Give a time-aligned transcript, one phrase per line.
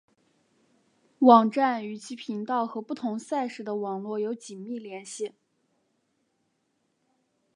[1.19, 5.33] 网站与其频道和不同赛事的网络有紧密联系。